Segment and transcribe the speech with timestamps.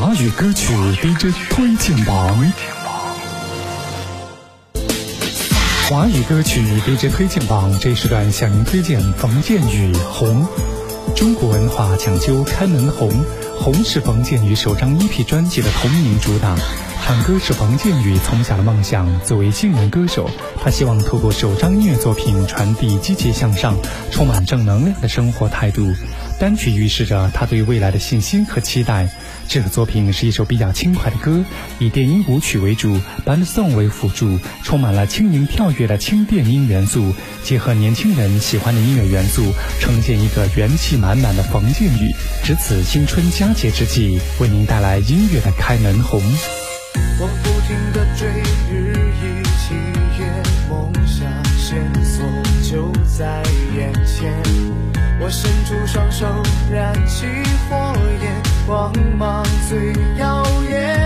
[0.00, 0.72] 华语歌曲
[1.02, 2.34] DJ 推荐榜，
[5.90, 10.46] 华语歌曲 DJ 推荐榜这时段向您推荐冯建宇《红》。
[11.14, 13.10] 中国文化讲究开门红，
[13.62, 16.56] 红是冯建宇首张 EP 专辑的同名主打。
[17.04, 19.20] 唱歌是冯建宇从小的梦想。
[19.20, 20.30] 作为新人歌手，
[20.62, 23.76] 他希望透过首张音乐作品传递积极向上、
[24.10, 25.92] 充满正能量的生活态度。
[26.38, 29.08] 单曲预示着他对未来的信心和期待。
[29.46, 31.44] 这个作品是一首比较轻快的歌，
[31.80, 42.14] 以电音舞曲为主，band song 为辅助，充满了轻盈跳跃的轻电音元素，结合年轻人喜欢的音乐元素，呈现一个元气满满的冯建宇。
[42.44, 46.20] 值此新春佳节之际，为您带来音乐的开门红。
[47.18, 48.26] 我不停的追
[48.70, 49.74] 日以继
[50.18, 50.26] 夜，
[50.68, 52.24] 梦想线索
[52.62, 53.42] 就在
[53.76, 54.32] 眼前。
[55.20, 56.26] 我伸出双手，
[56.72, 57.26] 燃起
[57.68, 60.98] 火焰，光芒最耀眼。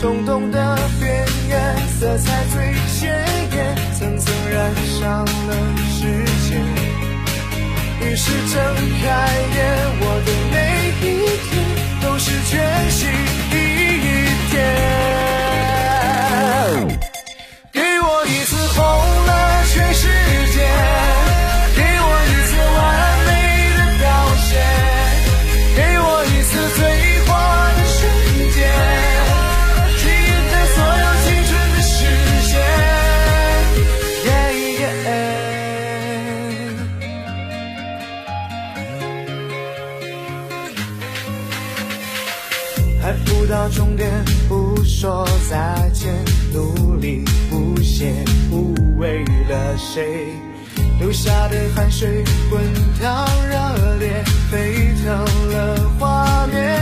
[0.00, 3.12] 冲动的边缘，色彩最鲜
[3.52, 5.54] 艳，层层染上了
[5.90, 6.62] 时间。
[8.00, 8.60] 于是睁
[9.02, 9.06] 开
[18.26, 19.01] 一次红
[43.02, 44.08] 还不到终点，
[44.48, 46.14] 不说再见，
[46.54, 48.12] 努力不懈，
[48.48, 50.28] 不为了谁，
[51.00, 52.62] 流下的汗水滚
[53.00, 55.18] 烫热烈，沸腾
[55.50, 56.80] 了画面，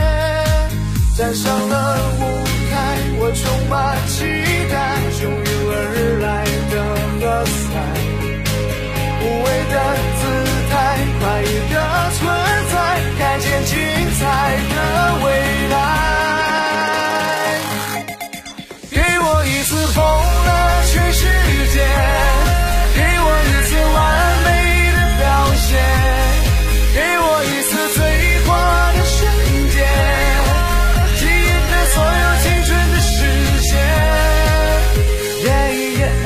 [1.17, 2.21] 站上了舞
[2.69, 4.40] 台，我充满期待
[19.61, 21.27] 一次疯了全世
[21.71, 21.85] 界，
[22.95, 23.95] 给我一次完
[24.43, 24.49] 美
[24.97, 25.23] 的表
[25.53, 25.69] 现，
[26.95, 27.99] 给我一次最
[28.41, 28.49] 火
[28.97, 29.15] 的瞬
[29.69, 29.77] 间，
[31.19, 33.13] 体验这所有青春的时
[33.69, 33.71] 间。
[35.43, 36.25] 耶耶耶。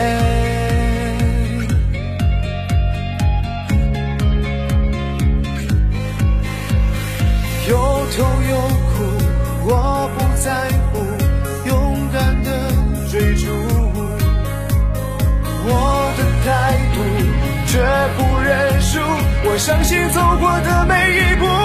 [8.16, 8.18] 痛
[8.50, 8.96] 有苦，
[9.68, 9.70] 我
[10.18, 10.48] 不在
[10.94, 11.25] 乎。
[19.48, 21.65] 我相信走过的每一步。